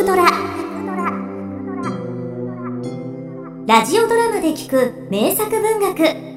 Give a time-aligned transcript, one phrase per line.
[0.00, 0.24] くドラ」
[3.66, 6.30] ラジオドラマで聞く名作文学。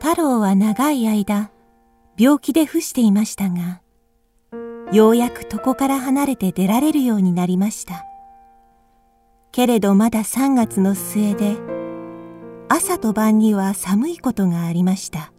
[0.00, 1.50] 太郎は長い間
[2.16, 3.82] 病気で伏していましたが
[4.92, 8.06] ようやく床から離れて出られるようになりました。
[9.52, 11.56] けれどまだ3月の末で
[12.68, 15.32] 朝と晩には寒いことがありました。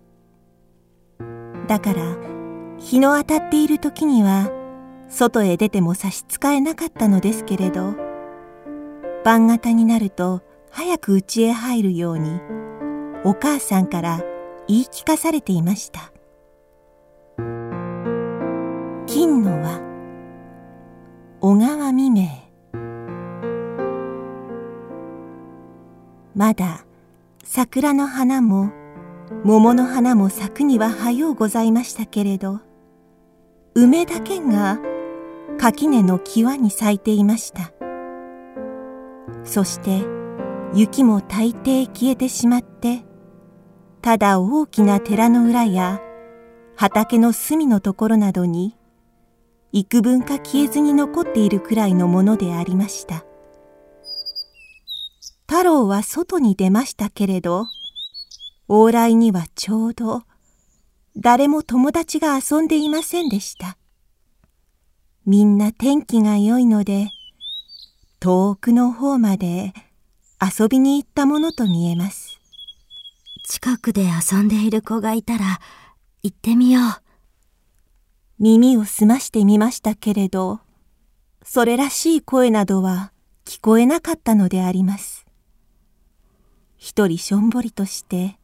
[1.67, 2.28] だから
[2.79, 4.49] 日の当たっている時には
[5.09, 7.95] 外へ出ても差し支えなかったのですけれど
[9.23, 12.39] 晩方になると早く家へ入るように
[13.23, 14.21] お母さんから
[14.67, 16.11] 言い聞かされていました。
[19.07, 19.81] 金の輪。
[21.41, 22.27] 小川未明。
[26.35, 26.85] まだ
[27.43, 28.71] 桜の花も
[29.43, 32.61] 桃の花も咲くには早うございましたけれど
[33.81, 34.77] 梅だけが
[35.57, 37.71] 垣根の際に咲いていました。
[39.45, 40.03] そして
[40.73, 43.05] 雪も大抵消えてしまって
[44.01, 46.01] ただ大きな寺の裏や
[46.75, 48.75] 畑の隅のところなどに
[49.71, 53.23] 幾分か消えずに残っているくらいのものでありました。
[55.47, 57.65] 太郎は外に出ましたけれど
[58.67, 60.23] 往来にはちょうど
[61.17, 63.77] 誰も友達が遊んでいませんでした。
[65.25, 67.09] みんな天気が良いので
[68.19, 69.73] 遠くの方まで
[70.41, 72.39] 遊びに行ったものと見えます。
[73.43, 75.59] 近くで遊んでいる子がいたら
[76.23, 76.83] 行ってみよう。
[78.39, 80.61] 耳を澄ましてみましたけれど、
[81.43, 83.11] それらしい声などは
[83.43, 85.25] 聞こえなかったのであります。
[86.77, 88.38] 一人しょんぼりとして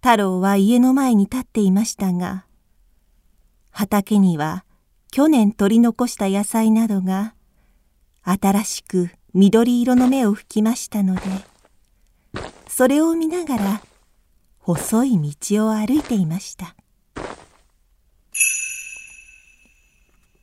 [0.00, 2.46] 太郎は家の前に立っていましたが、
[3.70, 4.64] 畑には
[5.10, 7.34] 去年取り残した野菜などが
[8.22, 11.22] 新しく緑色の芽を吹きましたので、
[12.68, 13.82] それを見ながら
[14.58, 16.76] 細い道を歩いていました。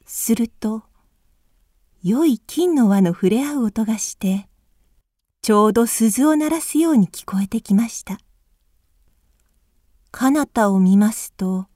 [0.05, 0.83] すると、
[2.03, 4.47] 良い金の輪の触れ合う音がして、
[5.41, 8.17] ちょうど鈴を鳴らすように聞こえてきました。
[10.17, 11.67] 彼方を見ますと、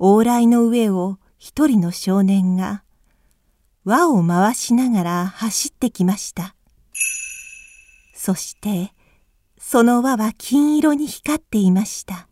[0.00, 2.82] 往来の上を一人の少年が
[3.84, 6.56] 輪を回しながら走ってきました。
[8.16, 8.92] そして、
[9.60, 12.26] その輪は金色に光っていました。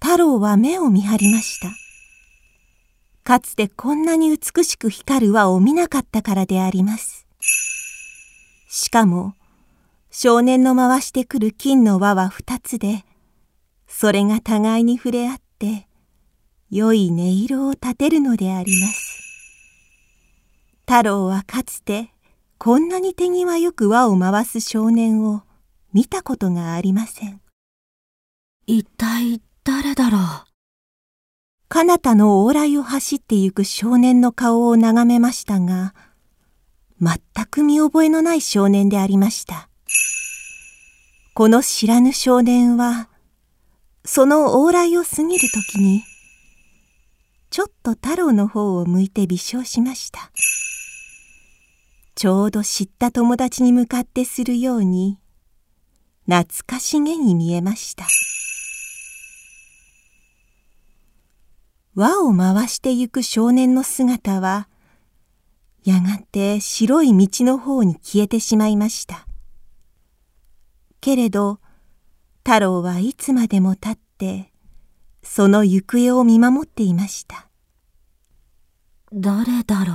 [0.00, 1.68] 太郎は目を見張りました。
[3.24, 7.26] かつてこんなに美しく光る輪を見なかったからであります。
[8.68, 9.34] しかも、
[10.12, 13.04] 少年の回してくる金の輪は二つで、
[14.02, 15.86] それが互いに触れ合って、
[16.72, 19.22] 良い音色を立てるのであります。
[20.80, 22.10] 太郎はかつて、
[22.58, 25.42] こんなに手際よく輪を回す少年を
[25.92, 27.40] 見たことがありません。
[28.66, 30.20] 一体誰だろう？
[31.68, 35.94] 彼方の往来を走ってゆく少年の顔を眺めましたが、
[37.00, 39.68] 全く見覚えのない少年でありました。
[41.34, 43.10] この知らぬ少年は、
[44.04, 46.02] その往来を過ぎるときに、
[47.50, 50.30] ちょっと太郎の方を向いて微笑しました。
[52.14, 55.18] ちょうど知った友達に向かってするように、
[56.26, 58.06] 懐かしげに見えました。
[61.94, 64.68] 輪を回してゆく少年の姿は、
[65.84, 69.26] やがて白い道の方に消えてしまいました。
[71.00, 71.61] けれど、
[72.44, 74.50] 太郎はいつまでも立って
[75.22, 77.48] その行方を見守っていました。
[79.12, 79.92] 誰だろ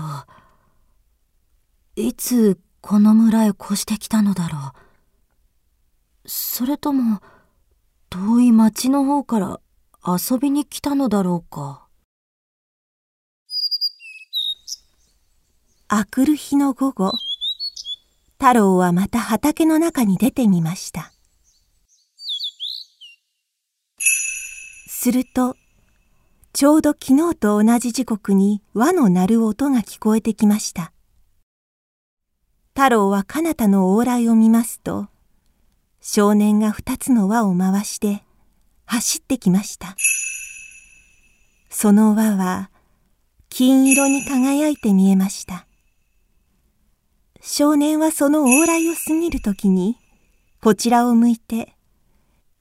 [1.97, 2.01] う。
[2.01, 4.71] いつこの村へ越してきたのだろ
[6.25, 6.29] う。
[6.29, 7.21] それとも
[8.09, 9.59] 遠い町の方から
[10.05, 11.87] 遊びに来たのだろうか。
[15.89, 17.11] あくる日の午後
[18.39, 21.13] 太郎はまた畑の中に出てみました
[25.07, 25.55] すると、
[26.51, 30.91] ちょうど昨日と同じ時刻に輪の鳴る音が聞こえてきました。
[32.75, 35.07] 太郎は彼方の往来を見ますと、
[36.01, 38.25] 少年が二つの輪を回して
[38.85, 39.95] 走ってきました。
[41.69, 42.69] その輪は
[43.47, 45.65] 金色に輝いて見えました。
[47.39, 49.95] 少年はその往来を過ぎるときに、
[50.61, 51.77] こちらを向いて、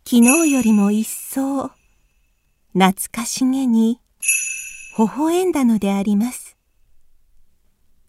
[0.04, 1.72] 昨日よりも一層
[2.78, 4.02] 懐かしげに
[4.98, 6.58] 微笑んだのであります。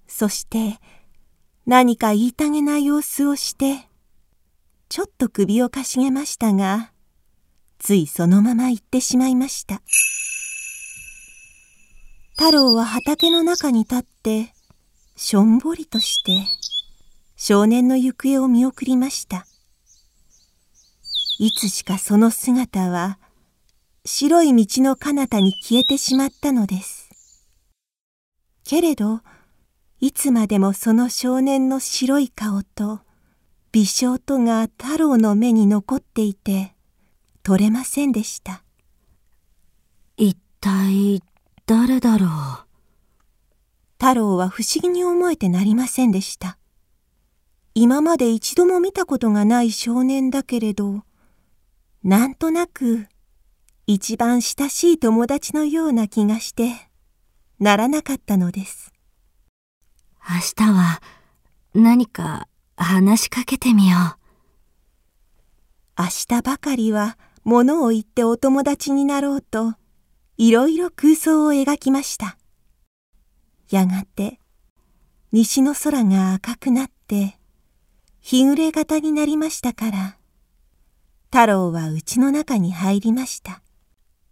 [0.10, 0.78] そして
[1.66, 3.88] 何か言いたげな様子をして、
[4.90, 6.92] ちょっと首をかしげましたが、
[7.80, 9.82] ついそのまま行ってしまいました。
[12.32, 14.54] 太郎は畑の中に立って、
[15.16, 16.46] しょんぼりとして、
[17.38, 19.48] 少年の行方を見送りました。
[21.40, 23.18] いつしかその姿は、
[24.08, 27.10] 白い道の彼方に消えてしまったのです。
[28.64, 29.20] けれど、
[30.00, 33.02] いつまでもその少年の白い顔と
[33.74, 36.74] 微笑とが太郎の目に残っていて
[37.44, 38.64] 取れませんでした。
[40.16, 41.22] 一体
[41.66, 42.30] 誰だろう？
[44.00, 46.58] 太郎は不思議に思えてなりませんでした。
[47.76, 51.04] 今まで一度も見たことがない少年だけれど
[52.04, 53.08] なんとなく
[53.90, 56.74] 一番親しい友達のような気がして
[57.58, 58.92] ならなかったのです
[60.30, 61.02] 明日は
[61.74, 64.02] 何か話しかけてみよう。
[65.98, 69.76] 明日ばかりは物を言ってお友達になろうと
[70.36, 72.38] いろいろ空想を描きました。
[73.70, 74.42] やがて
[75.32, 77.38] 西の空が赤くなって
[78.20, 80.18] 日暮れ型になりましたから
[81.32, 83.62] 太郎は家の中に入りました。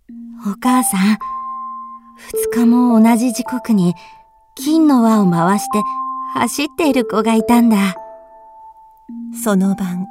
[0.09, 1.17] お母さん、
[2.53, 3.95] 二日も同じ時刻に
[4.55, 5.81] 金の輪を回して
[6.35, 7.95] 走っている子がいたんだ。
[9.43, 10.05] その晩、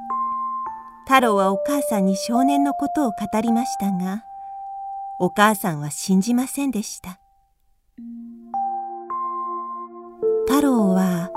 [1.06, 4.24] 太郎はお母さんに少年のことを語りましたが、
[5.20, 7.20] お母さんは信じませんでした。
[10.46, 11.30] 太郎は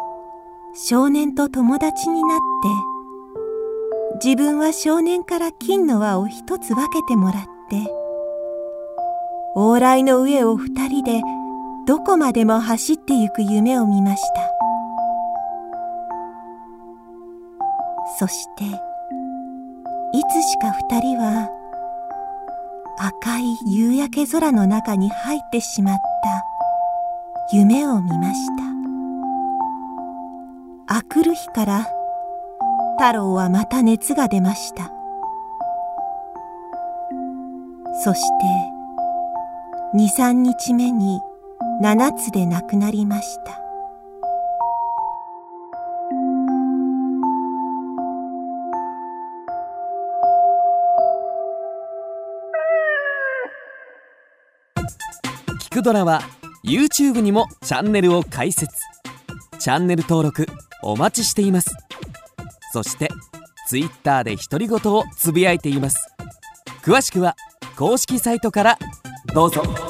[0.73, 2.39] 少年と友達になっ
[4.19, 8.06] て、自分は少年から金の輪を一つ分けてもらって、
[9.55, 11.21] 往来の上を二人で
[11.87, 14.41] どこまでも走ってゆく夢を見ました。
[18.19, 18.67] そしてい
[20.31, 21.49] つしか二人は
[22.99, 28.47] 赤い夕焼け空の中に入ってしまった夢を見まし
[30.87, 30.95] た。
[30.95, 31.87] あくる日から
[32.97, 34.91] 太郎はまた熱が出ました。
[38.03, 38.76] そして
[39.93, 41.21] 二三日目に
[41.81, 43.61] 7つで亡くなりました。
[55.61, 56.21] 聞くドラは
[56.65, 58.67] YouTube にもチャンネルを開設。
[59.57, 60.47] チャンネル登録
[60.83, 61.73] お待ちしています。
[62.73, 63.07] そして
[63.69, 66.09] Twitter で独り言をつぶやいています。
[66.83, 67.37] 詳しくは
[67.77, 68.79] 公式サイトから
[69.37, 69.86] どうぞ。